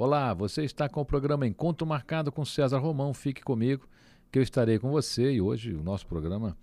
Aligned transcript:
Olá, 0.00 0.32
você 0.32 0.62
está 0.62 0.88
com 0.88 1.00
o 1.00 1.04
programa 1.04 1.44
Encontro 1.44 1.84
Marcado 1.84 2.30
com 2.30 2.44
César 2.44 2.78
Romão. 2.78 3.12
Fique 3.12 3.42
comigo 3.42 3.88
que 4.30 4.38
eu 4.38 4.42
estarei 4.44 4.78
com 4.78 4.92
você 4.92 5.32
e 5.32 5.40
hoje 5.40 5.74
o 5.74 5.82
nosso 5.82 6.06
programa 6.06 6.56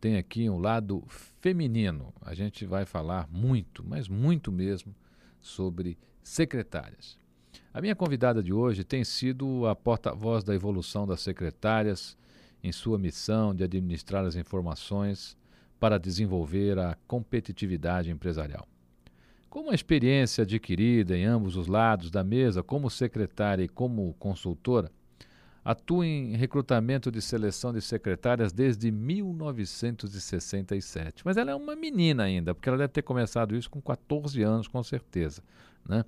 tem 0.00 0.16
aqui 0.16 0.48
um 0.48 0.60
lado 0.60 1.02
feminino. 1.08 2.14
A 2.22 2.32
gente 2.32 2.64
vai 2.64 2.86
falar 2.86 3.28
muito, 3.28 3.82
mas 3.84 4.06
muito 4.08 4.52
mesmo, 4.52 4.94
sobre 5.40 5.98
secretárias. 6.22 7.18
A 7.74 7.80
minha 7.80 7.96
convidada 7.96 8.40
de 8.40 8.52
hoje 8.52 8.84
tem 8.84 9.02
sido 9.02 9.66
a 9.66 9.74
porta-voz 9.74 10.44
da 10.44 10.54
evolução 10.54 11.08
das 11.08 11.22
secretárias 11.22 12.16
em 12.62 12.70
sua 12.70 13.00
missão 13.00 13.52
de 13.52 13.64
administrar 13.64 14.24
as 14.24 14.36
informações 14.36 15.36
para 15.80 15.98
desenvolver 15.98 16.78
a 16.78 16.96
competitividade 17.08 18.12
empresarial. 18.12 18.64
Com 19.56 19.62
uma 19.62 19.74
experiência 19.74 20.42
adquirida 20.42 21.16
em 21.16 21.24
ambos 21.24 21.56
os 21.56 21.66
lados 21.66 22.10
da 22.10 22.22
mesa, 22.22 22.62
como 22.62 22.90
secretária 22.90 23.64
e 23.64 23.68
como 23.68 24.12
consultora, 24.18 24.92
atua 25.64 26.04
em 26.04 26.36
recrutamento 26.36 27.10
de 27.10 27.22
seleção 27.22 27.72
de 27.72 27.80
secretárias 27.80 28.52
desde 28.52 28.90
1967. 28.90 31.22
Mas 31.24 31.38
ela 31.38 31.52
é 31.52 31.54
uma 31.54 31.74
menina 31.74 32.24
ainda, 32.24 32.54
porque 32.54 32.68
ela 32.68 32.76
deve 32.76 32.92
ter 32.92 33.00
começado 33.00 33.56
isso 33.56 33.70
com 33.70 33.80
14 33.80 34.42
anos, 34.42 34.68
com 34.68 34.82
certeza. 34.82 35.42
Né? 35.88 36.04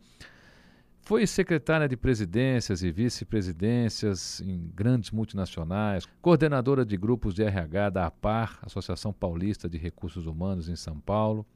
Foi 1.01 1.27
secretária 1.27 1.89
de 1.89 1.97
presidências 1.97 2.83
e 2.83 2.93
vice-presidências 2.93 4.43
em 4.43 4.71
grandes 4.75 5.11
multinacionais, 5.11 6.05
coordenadora 6.21 6.85
de 6.85 6.99
grupos 6.99 7.33
de 7.33 7.45
RH 7.45 7.89
da 7.89 8.05
APAR, 8.05 8.59
Associação 8.61 9.11
Paulista 9.11 9.71
de 9.71 9.79
Recursos 9.79 10.27
Humanos 10.27 10.69
em 10.69 10.77
São 10.77 11.01
Paulo, 11.01 11.47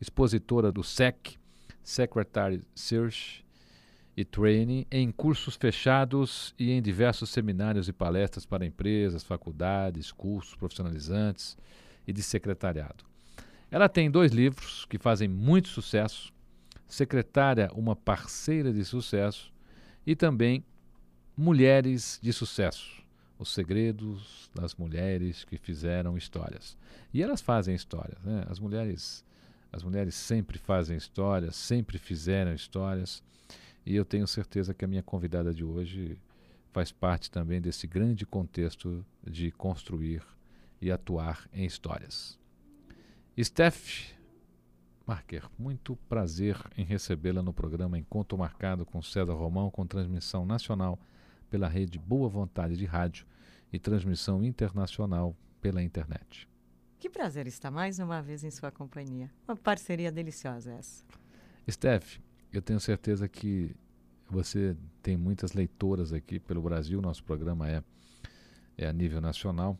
expositora 0.00 0.72
do 0.72 0.82
SEC, 0.82 1.38
Secretary 1.82 2.62
Search 2.74 3.44
e 4.16 4.24
Training, 4.24 4.86
em 4.90 5.10
cursos 5.10 5.56
fechados 5.56 6.54
e 6.58 6.70
em 6.70 6.82
diversos 6.82 7.30
seminários 7.30 7.88
e 7.88 7.92
palestras 7.92 8.44
para 8.44 8.66
empresas, 8.66 9.22
faculdades, 9.22 10.12
cursos 10.12 10.54
profissionalizantes 10.54 11.56
e 12.06 12.12
de 12.12 12.22
secretariado. 12.22 13.04
Ela 13.70 13.88
tem 13.88 14.10
dois 14.10 14.32
livros 14.32 14.84
que 14.86 14.98
fazem 14.98 15.28
muito 15.28 15.68
sucesso: 15.68 16.32
Secretária, 16.88 17.70
uma 17.74 17.94
parceira 17.94 18.72
de 18.72 18.84
sucesso, 18.84 19.52
e 20.06 20.16
também 20.16 20.64
Mulheres 21.36 22.18
de 22.22 22.32
Sucesso. 22.32 23.00
Os 23.38 23.54
segredos 23.54 24.50
das 24.54 24.74
mulheres 24.74 25.44
que 25.44 25.56
fizeram 25.56 26.18
histórias. 26.18 26.76
E 27.14 27.22
elas 27.22 27.40
fazem 27.40 27.74
histórias, 27.74 28.22
né? 28.22 28.44
As 28.50 28.58
mulheres 28.58 29.24
as 29.72 29.82
mulheres 29.82 30.14
sempre 30.14 30.58
fazem 30.58 30.96
histórias, 30.96 31.56
sempre 31.56 31.98
fizeram 31.98 32.54
histórias, 32.54 33.22
e 33.84 33.94
eu 33.94 34.04
tenho 34.04 34.26
certeza 34.26 34.74
que 34.74 34.84
a 34.84 34.88
minha 34.88 35.02
convidada 35.02 35.54
de 35.54 35.64
hoje 35.64 36.18
faz 36.72 36.92
parte 36.92 37.30
também 37.30 37.60
desse 37.60 37.86
grande 37.86 38.24
contexto 38.26 39.04
de 39.24 39.50
construir 39.50 40.22
e 40.80 40.90
atuar 40.90 41.48
em 41.52 41.64
histórias. 41.64 42.38
Steph 43.38 44.12
Marker, 45.06 45.48
muito 45.58 45.96
prazer 46.08 46.56
em 46.76 46.84
recebê-la 46.84 47.42
no 47.42 47.52
programa 47.52 47.98
Encontro 47.98 48.38
Marcado 48.38 48.84
com 48.86 49.02
César 49.02 49.32
Romão, 49.32 49.70
com 49.70 49.86
transmissão 49.86 50.46
nacional 50.46 50.98
pela 51.50 51.68
rede 51.68 51.98
Boa 51.98 52.28
Vontade 52.28 52.76
de 52.76 52.84
Rádio 52.84 53.26
e 53.72 53.78
transmissão 53.78 54.44
internacional 54.44 55.34
pela 55.60 55.82
internet. 55.82 56.49
Que 57.00 57.08
prazer 57.08 57.46
estar 57.46 57.70
mais 57.70 57.98
uma 57.98 58.20
vez 58.20 58.44
em 58.44 58.50
sua 58.50 58.70
companhia. 58.70 59.30
Uma 59.48 59.56
parceria 59.56 60.12
deliciosa 60.12 60.72
essa. 60.72 61.02
Steph, 61.68 62.18
eu 62.52 62.60
tenho 62.60 62.78
certeza 62.78 63.26
que 63.26 63.74
você 64.28 64.76
tem 65.02 65.16
muitas 65.16 65.54
leitoras 65.54 66.12
aqui 66.12 66.38
pelo 66.38 66.60
Brasil. 66.60 67.00
Nosso 67.00 67.24
programa 67.24 67.70
é, 67.70 67.82
é 68.76 68.86
a 68.86 68.92
nível 68.92 69.18
nacional. 69.18 69.78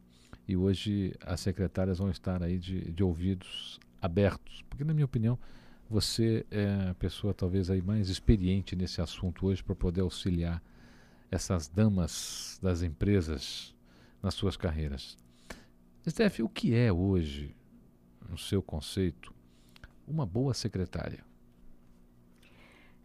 E 0.48 0.56
hoje 0.56 1.14
as 1.20 1.40
secretárias 1.40 1.98
vão 1.98 2.08
estar 2.10 2.42
aí 2.42 2.58
de, 2.58 2.90
de 2.90 3.04
ouvidos 3.04 3.78
abertos. 4.00 4.64
Porque, 4.70 4.82
na 4.82 4.94
minha 4.94 5.04
opinião, 5.04 5.38
você 5.90 6.46
é 6.50 6.88
a 6.88 6.94
pessoa 6.94 7.34
talvez 7.34 7.68
aí 7.68 7.82
mais 7.82 8.08
experiente 8.08 8.74
nesse 8.74 9.02
assunto 9.02 9.46
hoje 9.46 9.62
para 9.62 9.74
poder 9.74 10.00
auxiliar 10.00 10.62
essas 11.30 11.68
damas 11.68 12.58
das 12.62 12.80
empresas 12.80 13.74
nas 14.22 14.32
suas 14.32 14.56
carreiras. 14.56 15.18
Steph, 16.08 16.40
o 16.40 16.48
que 16.48 16.74
é 16.74 16.90
hoje, 16.90 17.54
no 18.28 18.38
seu 18.38 18.62
conceito, 18.62 19.34
uma 20.06 20.24
boa 20.24 20.54
secretária? 20.54 21.22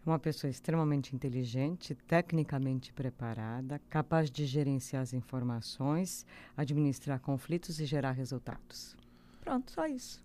Uma 0.06 0.18
pessoa 0.18 0.50
extremamente 0.50 1.14
inteligente, 1.14 1.94
tecnicamente 1.94 2.94
preparada, 2.94 3.82
capaz 3.90 4.32
de 4.32 4.46
gerenciar 4.46 5.02
as 5.02 5.14
informações, 5.14 6.26
administrar 6.56 7.20
conflitos 7.20 7.82
e 7.82 7.86
gerar 7.86 8.12
resultados. 8.12 8.96
Pronto, 9.42 9.72
só 9.72 9.86
isso. 9.88 10.24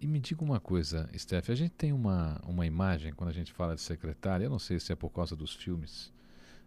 E 0.00 0.06
me 0.06 0.20
diga 0.20 0.44
uma 0.44 0.60
coisa, 0.60 1.08
Steph, 1.16 1.48
a 1.48 1.54
gente 1.54 1.72
tem 1.72 1.92
uma, 1.92 2.38
uma 2.44 2.66
imagem 2.66 3.12
quando 3.14 3.30
a 3.30 3.32
gente 3.32 3.52
fala 3.52 3.74
de 3.74 3.80
secretária, 3.80 4.44
eu 4.44 4.50
não 4.50 4.58
sei 4.58 4.78
se 4.78 4.92
é 4.92 4.96
por 4.96 5.10
causa 5.10 5.34
dos 5.34 5.54
filmes, 5.54 6.12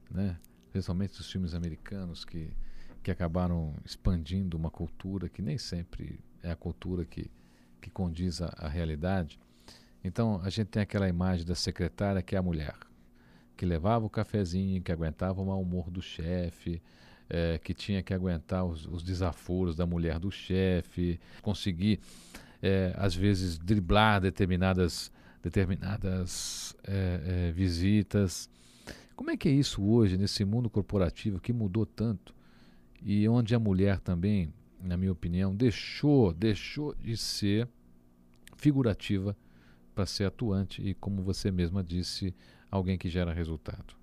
né? 0.09 0.40
principalmente 0.72 1.18
dos 1.18 1.31
filmes 1.31 1.53
americanos 1.53 2.25
que 2.25 2.52
que 3.07 3.12
acabaram 3.12 3.73
expandindo 3.85 4.57
uma 4.57 4.69
cultura 4.69 5.29
que 5.29 5.41
nem 5.41 5.57
sempre 5.57 6.19
é 6.44 6.51
a 6.51 6.57
cultura 6.57 7.06
que, 7.06 7.31
que 7.81 7.90
condiz 7.90 8.41
à, 8.41 8.53
à 8.57 8.68
realidade. 8.68 9.40
Então 10.03 10.41
a 10.44 10.50
gente 10.50 10.68
tem 10.68 10.81
aquela 10.81 11.07
imagem 11.07 11.45
da 11.45 11.56
secretária 11.56 12.22
que 12.22 12.35
é 12.35 12.38
a 12.38 12.41
mulher, 12.41 12.75
que 13.56 13.66
levava 13.66 14.06
o 14.06 14.09
cafezinho, 14.09 14.81
que 14.81 14.91
aguentava 14.91 15.41
o 15.41 15.45
mau 15.45 15.62
humor 15.62 15.90
do 15.90 16.01
chefe, 16.01 16.81
é, 17.29 17.57
que 17.57 17.73
tinha 17.73 18.03
que 18.03 18.13
aguentar 18.13 18.66
os, 18.66 18.85
os, 18.85 19.01
desaforos 19.01 19.74
da 19.74 19.85
mulher 19.85 20.19
do 20.19 20.29
chefe, 20.29 21.18
conseguir 21.41 22.01
é, 22.62 22.94
às 22.97 23.16
vezes 23.16 23.57
driblar 23.57 24.19
determinadas 24.19 25.13
determinadas 25.41 26.75
é, 26.84 27.53
visitas. 27.53 28.50
Como 29.16 29.31
é 29.31 29.38
que 29.38 29.47
é 29.47 29.51
isso 29.53 29.81
hoje 29.81 30.18
nesse 30.18 30.44
mundo 30.44 30.69
corporativo 30.69 31.39
que 31.39 31.53
mudou 31.53 31.85
tanto? 31.85 32.35
E 33.02 33.28
onde 33.28 33.56
a 33.56 33.59
mulher 33.59 34.00
também, 34.00 34.53
na 34.81 34.97
minha 34.97 35.12
opinião, 35.12 35.56
deixou, 35.56 36.34
deixou 36.34 36.94
de 36.96 37.16
ser 37.16 37.68
figurativa 38.56 39.35
para 39.94 40.06
ser 40.06 40.25
atuante 40.25 40.81
e, 40.81 40.94
como 40.94 41.22
você 41.22 41.52
mesma 41.52 41.84
disse, 41.84 42.34
alguém 42.69 42.97
que 42.97 43.09
gera 43.09 43.34
resultado. 43.34 43.96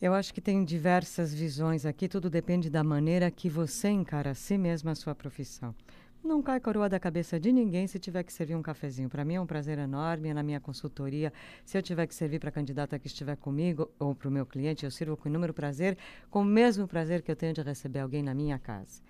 Eu 0.00 0.14
acho 0.14 0.32
que 0.32 0.40
tem 0.40 0.64
diversas 0.64 1.34
visões 1.34 1.84
aqui, 1.84 2.08
tudo 2.08 2.30
depende 2.30 2.70
da 2.70 2.84
maneira 2.84 3.30
que 3.32 3.50
você 3.50 3.88
encara 3.88 4.30
a 4.30 4.34
si 4.34 4.56
mesma 4.56 4.92
a 4.92 4.94
sua 4.94 5.14
profissão. 5.14 5.74
Não 6.22 6.42
cai 6.42 6.58
coroa 6.58 6.88
da 6.88 6.98
cabeça 6.98 7.38
de 7.38 7.52
ninguém 7.52 7.86
se 7.86 7.98
tiver 7.98 8.24
que 8.24 8.32
servir 8.32 8.56
um 8.56 8.62
cafezinho. 8.62 9.08
Para 9.08 9.24
mim 9.24 9.34
é 9.34 9.40
um 9.40 9.46
prazer 9.46 9.78
enorme 9.78 10.34
na 10.34 10.42
minha 10.42 10.58
consultoria. 10.58 11.32
Se 11.64 11.78
eu 11.78 11.82
tiver 11.82 12.06
que 12.08 12.14
servir 12.14 12.40
para 12.40 12.48
a 12.48 12.52
candidata 12.52 12.98
que 12.98 13.06
estiver 13.06 13.36
comigo 13.36 13.88
ou 14.00 14.14
para 14.14 14.28
o 14.28 14.30
meu 14.30 14.44
cliente, 14.44 14.84
eu 14.84 14.90
sirvo 14.90 15.16
com 15.16 15.28
inúmero 15.28 15.54
prazer, 15.54 15.96
com 16.28 16.42
o 16.42 16.44
mesmo 16.44 16.88
prazer 16.88 17.22
que 17.22 17.30
eu 17.30 17.36
tenho 17.36 17.54
de 17.54 17.62
receber 17.62 18.00
alguém 18.00 18.22
na 18.22 18.34
minha 18.34 18.58
casa. 18.58 19.00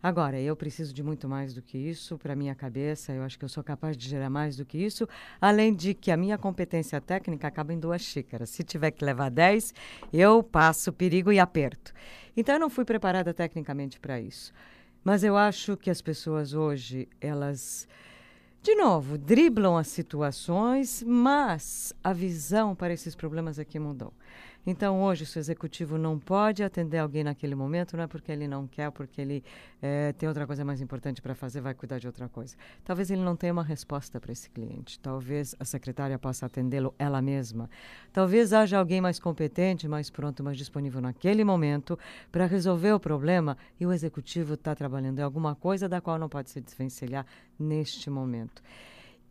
Agora, 0.00 0.40
eu 0.40 0.54
preciso 0.54 0.94
de 0.94 1.02
muito 1.02 1.28
mais 1.28 1.52
do 1.52 1.60
que 1.60 1.76
isso 1.76 2.16
para 2.16 2.36
minha 2.36 2.54
cabeça. 2.54 3.12
Eu 3.12 3.24
acho 3.24 3.36
que 3.36 3.44
eu 3.44 3.48
sou 3.48 3.64
capaz 3.64 3.96
de 3.96 4.08
gerar 4.08 4.30
mais 4.30 4.56
do 4.56 4.64
que 4.64 4.78
isso. 4.78 5.08
Além 5.40 5.74
de 5.74 5.94
que 5.94 6.12
a 6.12 6.16
minha 6.16 6.38
competência 6.38 7.00
técnica 7.00 7.48
acaba 7.48 7.72
em 7.72 7.78
duas 7.80 8.02
xícaras. 8.02 8.50
Se 8.50 8.62
tiver 8.62 8.92
que 8.92 9.04
levar 9.04 9.30
dez, 9.30 9.74
eu 10.12 10.44
passo 10.44 10.92
perigo 10.92 11.32
e 11.32 11.40
aperto. 11.40 11.92
Então, 12.36 12.54
eu 12.54 12.60
não 12.60 12.70
fui 12.70 12.84
preparada 12.84 13.34
tecnicamente 13.34 13.98
para 13.98 14.20
isso. 14.20 14.52
Mas 15.06 15.22
eu 15.22 15.36
acho 15.36 15.76
que 15.76 15.88
as 15.88 16.02
pessoas 16.02 16.52
hoje, 16.52 17.08
elas, 17.20 17.86
de 18.60 18.74
novo, 18.74 19.16
driblam 19.16 19.76
as 19.76 19.86
situações, 19.86 21.00
mas 21.06 21.92
a 22.02 22.12
visão 22.12 22.74
para 22.74 22.92
esses 22.92 23.14
problemas 23.14 23.56
aqui 23.60 23.78
mudou. 23.78 24.12
Então, 24.66 25.00
hoje, 25.00 25.24
se 25.24 25.38
o 25.38 25.40
executivo 25.40 25.96
não 25.96 26.18
pode 26.18 26.64
atender 26.64 26.98
alguém 26.98 27.22
naquele 27.22 27.54
momento, 27.54 27.96
não 27.96 28.02
é 28.02 28.06
porque 28.08 28.32
ele 28.32 28.48
não 28.48 28.66
quer, 28.66 28.90
porque 28.90 29.20
ele 29.20 29.44
é, 29.80 30.12
tem 30.12 30.28
outra 30.28 30.44
coisa 30.44 30.64
mais 30.64 30.80
importante 30.80 31.22
para 31.22 31.36
fazer, 31.36 31.60
vai 31.60 31.72
cuidar 31.72 32.00
de 32.00 32.08
outra 32.08 32.28
coisa. 32.28 32.56
Talvez 32.84 33.08
ele 33.08 33.22
não 33.22 33.36
tenha 33.36 33.52
uma 33.52 33.62
resposta 33.62 34.18
para 34.18 34.32
esse 34.32 34.50
cliente. 34.50 34.98
Talvez 34.98 35.54
a 35.60 35.64
secretária 35.64 36.18
possa 36.18 36.46
atendê-lo 36.46 36.92
ela 36.98 37.22
mesma. 37.22 37.70
Talvez 38.12 38.52
haja 38.52 38.76
alguém 38.76 39.00
mais 39.00 39.20
competente, 39.20 39.86
mais 39.86 40.10
pronto, 40.10 40.42
mais 40.42 40.58
disponível 40.58 41.00
naquele 41.00 41.44
momento 41.44 41.96
para 42.32 42.44
resolver 42.46 42.92
o 42.92 42.98
problema 42.98 43.56
e 43.78 43.86
o 43.86 43.92
executivo 43.92 44.54
está 44.54 44.74
trabalhando 44.74 45.20
em 45.20 45.22
alguma 45.22 45.54
coisa 45.54 45.88
da 45.88 46.00
qual 46.00 46.18
não 46.18 46.28
pode 46.28 46.50
se 46.50 46.60
desvencilhar 46.60 47.24
neste 47.56 48.10
momento. 48.10 48.60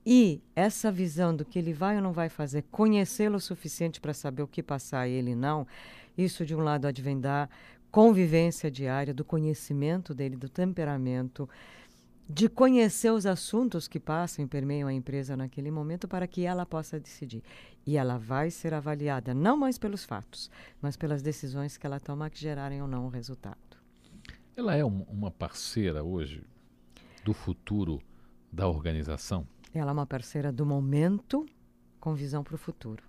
E 0.05 0.41
essa 0.55 0.91
visão 0.91 1.35
do 1.35 1.43
que 1.43 1.57
ele 1.57 1.73
vai 1.73 1.95
ou 1.95 2.01
não 2.01 2.13
vai 2.13 2.29
fazer, 2.29 2.63
conhecê-lo 2.69 3.37
o 3.37 3.41
suficiente 3.41 3.99
para 3.99 4.13
saber 4.13 4.43
o 4.43 4.47
que 4.47 4.61
passar 4.61 4.99
a 4.99 5.07
ele 5.07 5.33
não, 5.33 5.65
isso 6.15 6.45
de 6.45 6.55
um 6.55 6.59
lado 6.59 6.85
advém 6.85 7.19
da 7.19 7.49
convivência 7.89 8.69
diária, 8.69 9.13
do 9.13 9.25
conhecimento 9.25 10.13
dele, 10.13 10.35
do 10.35 10.47
temperamento, 10.47 11.49
de 12.27 12.49
conhecer 12.49 13.11
os 13.11 13.25
assuntos 13.25 13.87
que 13.87 13.99
passam 13.99 14.43
e 14.43 14.47
permeiam 14.47 14.87
a 14.87 14.93
empresa 14.93 15.37
naquele 15.37 15.71
momento 15.71 16.07
para 16.07 16.27
que 16.27 16.45
ela 16.45 16.65
possa 16.65 16.99
decidir. 16.99 17.43
E 17.85 17.97
ela 17.97 18.17
vai 18.17 18.51
ser 18.51 18.73
avaliada 18.73 19.33
não 19.33 19.55
mais 19.55 19.77
pelos 19.77 20.03
fatos, 20.03 20.51
mas 20.81 20.97
pelas 20.97 21.21
decisões 21.21 21.77
que 21.77 21.85
ela 21.85 21.99
toma 21.99 22.29
que 22.29 22.39
gerarem 22.39 22.81
ou 22.81 22.87
não 22.87 23.05
o 23.05 23.09
resultado. 23.09 23.57
Ela 24.55 24.75
é 24.75 24.83
um, 24.83 25.03
uma 25.03 25.31
parceira 25.31 26.03
hoje 26.03 26.43
do 27.23 27.33
futuro 27.33 28.01
da 28.51 28.67
organização? 28.67 29.47
Ela 29.79 29.91
é 29.91 29.93
uma 29.93 30.05
parceira 30.05 30.51
do 30.51 30.65
momento 30.65 31.45
com 31.99 32.13
visão 32.15 32.43
para 32.43 32.55
o 32.55 32.57
futuro. 32.57 33.03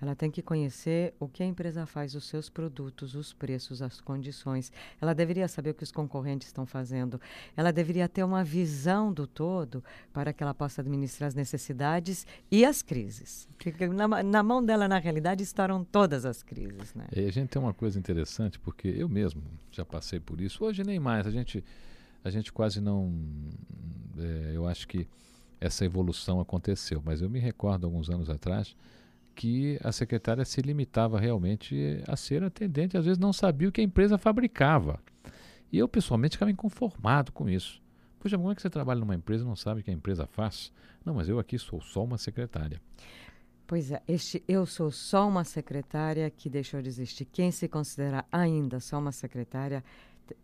Ela 0.00 0.14
tem 0.14 0.30
que 0.30 0.40
conhecer 0.40 1.12
o 1.20 1.28
que 1.28 1.42
a 1.42 1.46
empresa 1.46 1.84
faz, 1.84 2.14
os 2.14 2.24
seus 2.24 2.48
produtos, 2.48 3.14
os 3.14 3.34
preços, 3.34 3.82
as 3.82 4.00
condições. 4.00 4.72
Ela 4.98 5.14
deveria 5.14 5.46
saber 5.46 5.70
o 5.70 5.74
que 5.74 5.82
os 5.82 5.92
concorrentes 5.92 6.48
estão 6.48 6.64
fazendo. 6.64 7.20
Ela 7.54 7.70
deveria 7.70 8.08
ter 8.08 8.24
uma 8.24 8.42
visão 8.42 9.12
do 9.12 9.26
todo 9.26 9.84
para 10.10 10.32
que 10.32 10.42
ela 10.42 10.54
possa 10.54 10.80
administrar 10.80 11.28
as 11.28 11.34
necessidades 11.34 12.26
e 12.50 12.64
as 12.64 12.80
crises. 12.80 13.46
Porque 13.58 13.86
na, 13.88 14.22
na 14.22 14.42
mão 14.42 14.64
dela, 14.64 14.88
na 14.88 14.98
realidade, 14.98 15.42
estarão 15.42 15.84
todas 15.84 16.24
as 16.24 16.42
crises. 16.42 16.94
Né? 16.94 17.06
A 17.14 17.30
gente 17.30 17.50
tem 17.50 17.60
uma 17.60 17.74
coisa 17.74 17.98
interessante, 17.98 18.58
porque 18.58 18.88
eu 18.88 19.08
mesmo 19.08 19.42
já 19.70 19.84
passei 19.84 20.18
por 20.18 20.40
isso. 20.40 20.64
Hoje 20.64 20.82
nem 20.82 20.98
mais. 20.98 21.26
A 21.26 21.30
gente, 21.30 21.62
a 22.24 22.30
gente 22.30 22.50
quase 22.50 22.80
não. 22.80 23.12
É, 24.18 24.52
eu 24.54 24.66
acho 24.66 24.88
que 24.88 25.06
essa 25.60 25.84
evolução 25.84 26.40
aconteceu, 26.40 27.02
mas 27.04 27.20
eu 27.20 27.28
me 27.28 27.38
recordo 27.38 27.84
alguns 27.84 28.08
anos 28.08 28.30
atrás 28.30 28.74
que 29.34 29.78
a 29.82 29.92
secretária 29.92 30.44
se 30.44 30.60
limitava 30.60 31.18
realmente 31.18 32.02
a 32.06 32.16
ser 32.16 32.42
atendente, 32.42 32.96
às 32.96 33.04
vezes 33.04 33.18
não 33.18 33.32
sabia 33.32 33.68
o 33.68 33.72
que 33.72 33.80
a 33.80 33.84
empresa 33.84 34.18
fabricava. 34.18 35.00
E 35.72 35.78
eu 35.78 35.88
pessoalmente 35.88 36.36
ficava 36.36 36.50
inconformado 36.50 37.32
com 37.32 37.48
isso. 37.48 37.80
Poxa, 38.18 38.36
como 38.36 38.50
é 38.50 38.54
que 38.54 38.60
você 38.60 38.68
trabalha 38.68 39.00
numa 39.00 39.14
empresa 39.14 39.44
e 39.44 39.46
não 39.46 39.56
sabe 39.56 39.80
o 39.80 39.84
que 39.84 39.90
a 39.90 39.94
empresa 39.94 40.26
faz? 40.26 40.72
Não, 41.04 41.14
mas 41.14 41.28
eu 41.28 41.38
aqui 41.38 41.58
sou 41.58 41.80
só 41.80 42.04
uma 42.04 42.18
secretária. 42.18 42.80
Pois 43.66 43.92
é, 43.92 44.02
este 44.08 44.42
eu 44.48 44.66
sou 44.66 44.90
só 44.90 45.28
uma 45.28 45.44
secretária 45.44 46.28
que 46.28 46.50
deixou 46.50 46.82
de 46.82 46.88
existir. 46.88 47.24
Quem 47.24 47.50
se 47.50 47.68
considera 47.68 48.24
ainda 48.30 48.80
só 48.80 48.98
uma 48.98 49.12
secretária, 49.12 49.82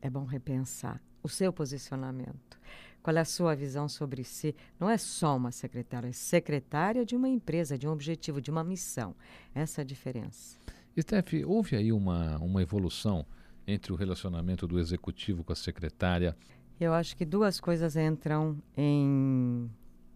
é 0.00 0.08
bom 0.08 0.24
repensar 0.24 1.02
o 1.22 1.28
seu 1.28 1.52
posicionamento. 1.52 2.58
Qual 3.06 3.16
é 3.16 3.20
a 3.20 3.24
sua 3.24 3.54
visão 3.54 3.88
sobre 3.88 4.24
si? 4.24 4.52
Não 4.80 4.90
é 4.90 4.98
só 4.98 5.36
uma 5.36 5.52
secretária, 5.52 6.08
é 6.08 6.12
secretária 6.12 7.06
de 7.06 7.14
uma 7.14 7.28
empresa, 7.28 7.78
de 7.78 7.86
um 7.86 7.92
objetivo, 7.92 8.40
de 8.40 8.50
uma 8.50 8.64
missão. 8.64 9.14
Essa 9.54 9.80
é 9.80 9.82
a 9.82 9.84
diferença. 9.84 10.58
Steph, 11.00 11.34
houve 11.46 11.76
aí 11.76 11.92
uma, 11.92 12.36
uma 12.38 12.60
evolução 12.60 13.24
entre 13.64 13.92
o 13.92 13.94
relacionamento 13.94 14.66
do 14.66 14.76
executivo 14.80 15.44
com 15.44 15.52
a 15.52 15.54
secretária? 15.54 16.36
Eu 16.80 16.92
acho 16.92 17.16
que 17.16 17.24
duas 17.24 17.60
coisas 17.60 17.94
entram 17.94 18.60
em, 18.76 19.70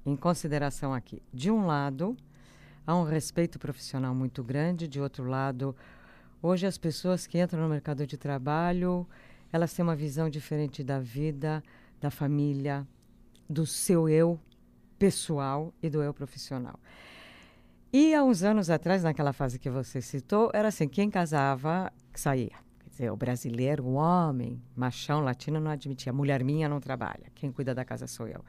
em 0.05 0.17
consideração 0.17 0.93
aqui. 0.93 1.23
De 1.33 1.49
um 1.49 1.67
lado, 1.67 2.17
há 2.85 2.97
um 2.97 3.05
respeito 3.05 3.57
profissional 3.57 4.13
muito 4.17 4.43
grande, 4.43 4.89
de 4.89 5.01
outro 5.01 5.29
lado, 5.29 5.77
hoje 6.43 6.67
as 6.67 6.77
pessoas 6.77 7.25
que 7.25 7.41
entram 7.41 7.63
no 7.63 7.69
mercado 7.69 8.05
de 8.05 8.17
trabalho, 8.17 9.07
elas 9.53 9.73
têm 9.73 9.85
uma 9.85 9.95
visão 9.95 10.29
diferente 10.29 10.83
da 10.83 10.99
vida, 10.99 11.63
da 12.01 12.11
família, 12.11 12.87
do 13.49 13.67
seu 13.67 14.09
eu 14.09 14.39
pessoal 14.99 15.73
e 15.83 15.91
do 15.91 16.03
eu 16.03 16.15
profissional. 16.15 16.79
E 17.93 18.15
há 18.15 18.23
uns 18.23 18.43
anos 18.43 18.71
atrás, 18.71 19.03
naquela 19.03 19.33
fase 19.33 19.59
que 19.59 19.69
você 19.69 20.01
citou, 20.01 20.51
era 20.55 20.69
assim: 20.69 20.87
quem 20.89 21.11
casava 21.11 21.93
saía. 22.15 22.57
Quer 22.79 22.91
dizer, 22.91 23.11
o 23.11 23.17
brasileiro, 23.17 23.85
o 23.85 23.95
homem, 23.95 24.63
machão 24.77 25.21
latino, 25.21 25.59
não 25.59 25.71
admitia. 25.71 26.13
Mulher 26.13 26.45
minha 26.45 26.69
não 26.69 26.81
trabalha. 26.81 27.27
Quem 27.35 27.51
cuida 27.51 27.75
da 27.75 27.85
casa 27.85 28.07
sou 28.07 28.29
eu. 28.29 28.45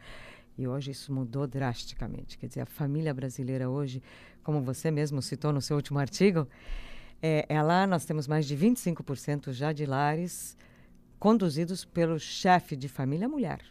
E 0.57 0.68
hoje 0.68 0.92
isso 0.92 1.12
mudou 1.12 1.47
drasticamente. 1.47 2.38
Quer 2.38 2.47
dizer, 2.47 2.62
a 2.62 2.65
família 2.65 3.13
brasileira 3.13 3.68
hoje, 3.69 4.04
como 4.44 4.62
você 4.62 4.92
mesmo 4.92 5.21
citou 5.21 5.51
no 5.51 5.62
seu 5.62 5.75
último 5.75 5.97
artigo, 5.97 6.47
é, 7.21 7.45
ela, 7.50 7.88
nós 7.88 8.06
temos 8.06 8.27
mais 8.27 8.45
de 8.45 8.56
25% 8.56 9.51
já 9.51 9.71
de 9.71 9.86
lares 9.86 10.56
conduzidos 11.21 11.85
pelo 11.85 12.19
chefe 12.19 12.75
de 12.75 12.89
família 12.89 13.29
mulher. 13.29 13.62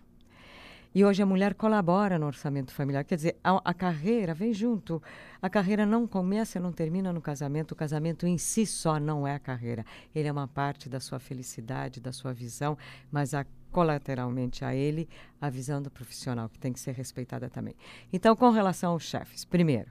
E 0.95 1.05
hoje 1.05 1.21
a 1.21 1.27
mulher 1.27 1.55
colabora 1.55 2.17
no 2.17 2.27
orçamento 2.27 2.73
familiar. 2.73 3.03
Quer 3.03 3.17
dizer, 3.17 3.37
a, 3.43 3.61
a, 3.65 3.75
carreira 3.75 4.33
vem 4.33 4.55
junto. 4.55 5.03
A 5.43 5.51
carreira 5.51 5.85
não 5.85 6.07
começa 6.07 6.61
não 6.61 6.71
termina 6.71 7.13
no 7.13 7.21
casamento. 7.21 7.73
O 7.73 7.77
casamento 7.77 8.25
em 8.25 8.39
si 8.39 8.65
só 8.65 9.01
não 9.01 9.27
é 9.27 9.35
a 9.35 9.39
carreira. 9.41 9.85
Ele 10.15 10.29
é 10.29 10.33
uma 10.33 10.47
parte 10.47 10.89
da 10.89 11.01
sua 11.01 11.19
felicidade, 11.19 12.01
da 12.01 12.13
sua 12.13 12.33
visão, 12.33 12.79
mas 13.11 13.35
há 13.35 13.45
colateralmente 13.73 14.65
a 14.65 14.73
ele 14.73 15.09
a 15.41 15.51
visão 15.51 15.83
do 15.83 15.91
profissional, 15.91 16.49
que 16.49 16.59
tem 16.59 16.73
que 16.73 16.79
ser 16.79 16.93
respeitada 16.93 17.51
também. 17.51 17.75
Então, 18.13 18.37
com 18.37 18.51
relação 18.51 18.93
aos 18.93 19.03
chefes, 19.03 19.45
primeiro, 19.45 19.91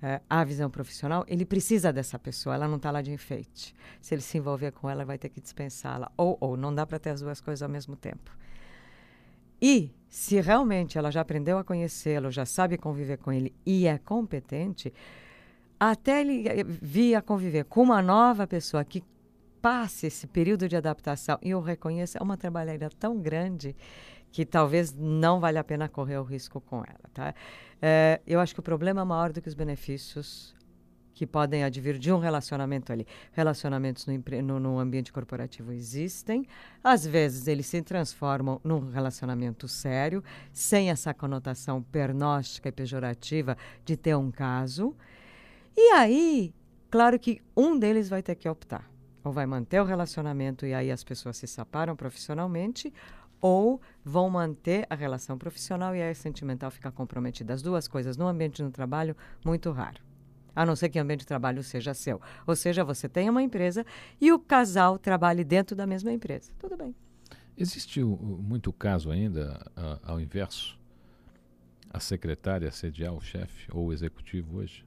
é, 0.00 0.20
a 0.30 0.44
visão 0.44 0.70
profissional, 0.70 1.24
ele 1.26 1.44
precisa 1.44 1.92
dessa 1.92 2.18
pessoa, 2.18 2.54
ela 2.54 2.68
não 2.68 2.76
está 2.76 2.90
lá 2.90 3.02
de 3.02 3.10
enfeite. 3.10 3.74
Se 4.00 4.14
ele 4.14 4.22
se 4.22 4.38
envolver 4.38 4.70
com 4.70 4.88
ela, 4.88 5.04
vai 5.04 5.18
ter 5.18 5.28
que 5.28 5.40
dispensá-la. 5.40 6.10
Ou, 6.16 6.36
ou, 6.40 6.56
não 6.56 6.72
dá 6.72 6.86
para 6.86 6.98
ter 6.98 7.10
as 7.10 7.20
duas 7.20 7.40
coisas 7.40 7.62
ao 7.62 7.68
mesmo 7.68 7.96
tempo. 7.96 8.30
E, 9.60 9.90
se 10.08 10.40
realmente 10.40 10.96
ela 10.96 11.10
já 11.10 11.20
aprendeu 11.20 11.58
a 11.58 11.64
conhecê-lo, 11.64 12.30
já 12.30 12.46
sabe 12.46 12.78
conviver 12.78 13.18
com 13.18 13.32
ele 13.32 13.52
e 13.66 13.88
é 13.88 13.98
competente, 13.98 14.92
até 15.80 16.20
ele 16.20 16.48
eh, 16.48 16.64
vir 16.64 17.16
a 17.16 17.22
conviver 17.22 17.64
com 17.64 17.82
uma 17.82 18.00
nova 18.00 18.46
pessoa 18.46 18.84
que 18.84 19.02
passe 19.60 20.06
esse 20.06 20.26
período 20.26 20.68
de 20.68 20.76
adaptação 20.76 21.38
e 21.42 21.54
o 21.54 21.60
reconheça, 21.60 22.18
é 22.18 22.22
uma 22.22 22.36
trabalheira 22.36 22.88
tão 22.98 23.20
grande 23.20 23.74
que 24.30 24.44
talvez 24.44 24.94
não 24.94 25.40
vale 25.40 25.58
a 25.58 25.64
pena 25.64 25.88
correr 25.88 26.18
o 26.18 26.22
risco 26.22 26.60
com 26.60 26.78
ela, 26.78 27.08
tá? 27.12 27.34
É, 27.80 28.20
eu 28.26 28.40
acho 28.40 28.54
que 28.54 28.60
o 28.60 28.62
problema 28.62 29.00
é 29.00 29.04
maior 29.04 29.32
do 29.32 29.40
que 29.40 29.48
os 29.48 29.54
benefícios 29.54 30.54
que 31.18 31.26
podem 31.26 31.64
advir 31.64 31.98
de 31.98 32.12
um 32.12 32.18
relacionamento 32.20 32.92
ali. 32.92 33.04
Relacionamentos 33.32 34.06
no, 34.06 34.14
no, 34.42 34.60
no, 34.60 34.78
ambiente 34.78 35.12
corporativo 35.12 35.72
existem, 35.72 36.46
às 36.82 37.04
vezes 37.04 37.48
eles 37.48 37.66
se 37.66 37.82
transformam 37.82 38.60
num 38.62 38.88
relacionamento 38.88 39.66
sério, 39.66 40.22
sem 40.52 40.90
essa 40.90 41.12
conotação 41.12 41.82
pernóstica 41.82 42.68
e 42.68 42.72
pejorativa 42.72 43.56
de 43.84 43.96
ter 43.96 44.14
um 44.16 44.30
caso. 44.30 44.96
E 45.76 45.90
aí, 45.90 46.54
claro 46.88 47.18
que 47.18 47.40
um 47.56 47.76
deles 47.76 48.08
vai 48.08 48.22
ter 48.22 48.36
que 48.36 48.48
optar. 48.48 48.88
Ou 49.28 49.32
vai 49.32 49.44
manter 49.44 49.78
o 49.78 49.84
relacionamento 49.84 50.64
e 50.64 50.72
aí 50.72 50.90
as 50.90 51.04
pessoas 51.04 51.36
se 51.36 51.46
separam 51.46 51.94
profissionalmente, 51.94 52.90
ou 53.42 53.78
vão 54.02 54.30
manter 54.30 54.86
a 54.88 54.94
relação 54.94 55.36
profissional 55.36 55.94
e 55.94 56.02
a 56.02 56.14
sentimental 56.14 56.70
ficar 56.70 56.90
comprometida. 56.92 57.52
As 57.52 57.60
duas 57.60 57.86
coisas 57.86 58.16
no 58.16 58.26
ambiente 58.26 58.62
do 58.62 58.70
trabalho, 58.70 59.14
muito 59.44 59.70
raro. 59.70 60.00
A 60.56 60.64
não 60.64 60.74
ser 60.74 60.88
que 60.88 60.98
o 60.98 61.02
ambiente 61.02 61.20
de 61.20 61.26
trabalho 61.26 61.62
seja 61.62 61.92
seu. 61.92 62.18
Ou 62.46 62.56
seja, 62.56 62.82
você 62.82 63.06
tenha 63.06 63.30
uma 63.30 63.42
empresa 63.42 63.84
e 64.18 64.32
o 64.32 64.38
casal 64.38 64.98
trabalhe 64.98 65.44
dentro 65.44 65.76
da 65.76 65.86
mesma 65.86 66.10
empresa. 66.10 66.50
Tudo 66.58 66.74
bem. 66.74 66.94
Existe 67.54 68.02
muito 68.02 68.72
caso 68.72 69.10
ainda, 69.10 69.60
uh, 69.76 70.00
ao 70.10 70.18
inverso, 70.18 70.80
a 71.90 72.00
secretária 72.00 72.70
sediar 72.70 73.12
o 73.12 73.20
chefe 73.20 73.68
ou 73.70 73.88
o 73.88 73.92
executivo 73.92 74.56
hoje? 74.56 74.86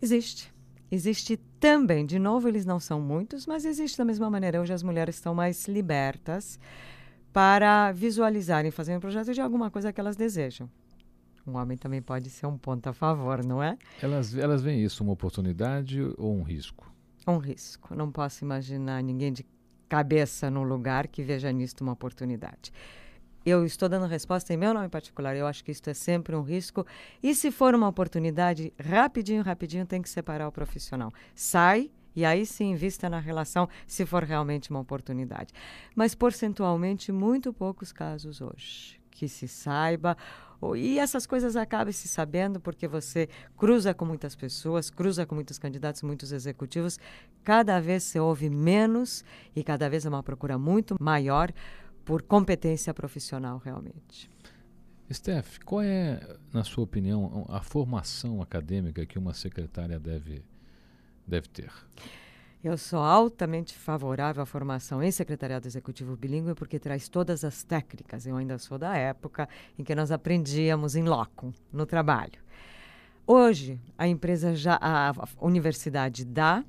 Existe. 0.00 0.55
Existe 0.90 1.36
também. 1.58 2.06
De 2.06 2.18
novo, 2.18 2.48
eles 2.48 2.64
não 2.64 2.78
são 2.78 3.00
muitos, 3.00 3.46
mas 3.46 3.64
existe 3.64 3.98
da 3.98 4.04
mesma 4.04 4.30
maneira. 4.30 4.60
Hoje 4.60 4.72
as 4.72 4.82
mulheres 4.82 5.16
estão 5.16 5.34
mais 5.34 5.66
libertas 5.66 6.58
para 7.32 7.92
visualizarem, 7.92 8.70
fazendo 8.70 8.98
um 8.98 9.00
projeto 9.00 9.34
de 9.34 9.40
alguma 9.40 9.70
coisa 9.70 9.92
que 9.92 10.00
elas 10.00 10.16
desejam. 10.16 10.70
Um 11.46 11.56
homem 11.56 11.76
também 11.76 12.02
pode 12.02 12.28
ser 12.30 12.46
um 12.46 12.58
ponto 12.58 12.88
a 12.88 12.92
favor, 12.92 13.44
não 13.44 13.62
é? 13.62 13.76
Elas, 14.02 14.34
elas 14.36 14.62
veem 14.62 14.82
isso 14.82 15.04
uma 15.04 15.12
oportunidade 15.12 16.00
ou 16.18 16.34
um 16.34 16.42
risco? 16.42 16.92
Um 17.26 17.38
risco. 17.38 17.94
Não 17.94 18.10
posso 18.10 18.44
imaginar 18.44 19.02
ninguém 19.02 19.32
de 19.32 19.46
cabeça 19.88 20.50
no 20.50 20.62
lugar 20.62 21.06
que 21.06 21.22
veja 21.22 21.52
nisto 21.52 21.82
uma 21.82 21.92
oportunidade. 21.92 22.72
Eu 23.46 23.64
estou 23.64 23.88
dando 23.88 24.06
resposta 24.06 24.52
em 24.52 24.56
meu 24.56 24.74
nome 24.74 24.88
particular. 24.88 25.36
Eu 25.36 25.46
acho 25.46 25.62
que 25.62 25.70
isso 25.70 25.88
é 25.88 25.94
sempre 25.94 26.34
um 26.34 26.42
risco. 26.42 26.84
E 27.22 27.32
se 27.32 27.52
for 27.52 27.76
uma 27.76 27.86
oportunidade, 27.86 28.72
rapidinho, 28.76 29.40
rapidinho, 29.40 29.86
tem 29.86 30.02
que 30.02 30.08
separar 30.08 30.48
o 30.48 30.52
profissional. 30.52 31.12
Sai 31.32 31.88
e 32.16 32.24
aí 32.24 32.44
sim 32.44 32.72
invista 32.72 33.08
na 33.08 33.20
relação 33.20 33.68
se 33.86 34.04
for 34.04 34.24
realmente 34.24 34.68
uma 34.68 34.80
oportunidade. 34.80 35.54
Mas 35.94 36.12
percentualmente, 36.12 37.12
muito 37.12 37.52
poucos 37.52 37.92
casos 37.92 38.40
hoje. 38.40 39.00
Que 39.12 39.28
se 39.28 39.46
saiba. 39.46 40.16
E 40.74 40.98
essas 40.98 41.24
coisas 41.24 41.54
acabam 41.54 41.92
se 41.92 42.08
sabendo 42.08 42.58
porque 42.58 42.88
você 42.88 43.28
cruza 43.56 43.94
com 43.94 44.04
muitas 44.04 44.34
pessoas, 44.34 44.90
cruza 44.90 45.24
com 45.24 45.36
muitos 45.36 45.56
candidatos, 45.56 46.02
muitos 46.02 46.32
executivos. 46.32 46.98
Cada 47.44 47.78
vez 47.78 48.02
se 48.02 48.18
ouve 48.18 48.50
menos 48.50 49.24
e 49.54 49.62
cada 49.62 49.88
vez 49.88 50.04
é 50.04 50.08
uma 50.08 50.22
procura 50.22 50.58
muito 50.58 50.96
maior 51.00 51.52
por 52.06 52.22
competência 52.22 52.94
profissional 52.94 53.58
realmente. 53.58 54.30
Steph, 55.12 55.58
qual 55.64 55.82
é, 55.82 56.20
na 56.52 56.64
sua 56.64 56.84
opinião, 56.84 57.44
a 57.48 57.60
formação 57.60 58.40
acadêmica 58.40 59.04
que 59.04 59.18
uma 59.18 59.34
secretária 59.34 60.00
deve 60.00 60.42
deve 61.26 61.48
ter? 61.48 61.70
Eu 62.62 62.78
sou 62.78 63.00
altamente 63.00 63.74
favorável 63.74 64.42
à 64.42 64.46
formação 64.46 65.02
em 65.02 65.10
secretariado 65.10 65.66
executivo 65.66 66.16
bilíngue 66.16 66.54
porque 66.54 66.78
traz 66.78 67.08
todas 67.08 67.44
as 67.44 67.62
técnicas. 67.64 68.26
Eu 68.26 68.36
ainda 68.36 68.58
sou 68.58 68.78
da 68.78 68.96
época 68.96 69.48
em 69.78 69.84
que 69.84 69.94
nós 69.94 70.10
aprendíamos 70.10 70.96
em 70.96 71.02
loco, 71.02 71.52
no 71.72 71.86
trabalho. 71.86 72.40
Hoje, 73.26 73.80
a 73.98 74.06
empresa 74.06 74.54
já, 74.54 74.78
a 74.80 75.12
universidade 75.40 76.24
dá 76.24 76.64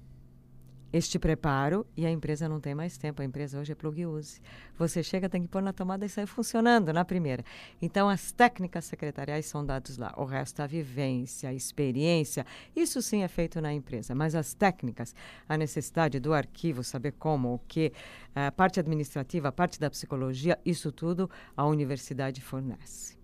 este 0.98 1.20
preparo 1.20 1.86
e 1.96 2.06
a 2.06 2.12
empresa 2.12 2.50
não 2.50 2.60
tem 2.60 2.74
mais 2.74 2.98
tempo. 2.98 3.22
A 3.22 3.26
empresa 3.26 3.60
hoje 3.60 3.72
é 3.72 3.76
plug 3.76 4.06
use. 4.06 4.42
Você 4.78 5.04
chega, 5.04 5.30
tem 5.30 5.44
que 5.44 5.48
pôr 5.48 5.62
na 5.62 5.72
tomada 5.72 6.06
e 6.06 6.10
sai 6.10 6.26
funcionando 6.26 6.92
na 6.92 7.06
primeira. 7.06 7.44
Então, 7.82 8.10
as 8.10 8.32
técnicas 8.32 8.86
secretariais 8.86 9.46
são 9.46 9.66
dadas 9.66 9.98
lá. 9.98 10.14
O 10.18 10.26
resto, 10.26 10.62
a 10.62 10.68
vivência, 10.68 11.50
a 11.50 11.54
experiência, 11.54 12.46
isso 12.76 13.02
sim 13.02 13.24
é 13.24 13.28
feito 13.28 13.62
na 13.62 13.72
empresa. 13.72 14.16
Mas 14.16 14.34
as 14.36 14.54
técnicas, 14.54 15.16
a 15.48 15.56
necessidade 15.56 16.20
do 16.20 16.34
arquivo, 16.34 16.84
saber 16.84 17.14
como, 17.14 17.54
o 17.54 17.60
que, 17.60 17.94
a 18.36 18.52
parte 18.52 18.80
administrativa, 18.80 19.50
a 19.50 19.52
parte 19.52 19.80
da 19.80 19.90
psicologia, 19.90 20.60
isso 20.66 20.92
tudo 20.92 21.30
a 21.56 21.66
universidade 21.66 22.42
fornece. 22.42 23.16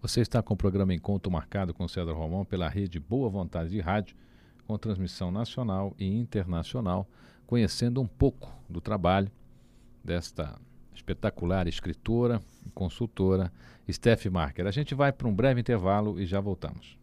Você 0.00 0.20
está 0.20 0.40
com 0.40 0.54
o 0.54 0.56
programa 0.56 0.94
Encontro 0.94 1.32
Marcado 1.32 1.74
com 1.74 1.88
César 1.88 2.12
Romão 2.12 2.44
pela 2.44 2.68
rede 2.68 3.00
Boa 3.00 3.28
Vontade 3.28 3.70
de 3.70 3.80
Rádio 3.80 4.16
com 4.68 4.76
transmissão 4.76 5.30
nacional 5.30 5.94
e 5.98 6.06
internacional, 6.06 7.08
conhecendo 7.46 8.02
um 8.02 8.06
pouco 8.06 8.52
do 8.68 8.82
trabalho 8.82 9.32
desta 10.04 10.60
espetacular 10.94 11.66
escritora 11.66 12.38
e 12.66 12.70
consultora 12.70 13.50
Steph 13.90 14.26
Marker. 14.26 14.66
A 14.66 14.70
gente 14.70 14.94
vai 14.94 15.10
para 15.10 15.26
um 15.26 15.34
breve 15.34 15.58
intervalo 15.58 16.20
e 16.20 16.26
já 16.26 16.38
voltamos. 16.38 16.98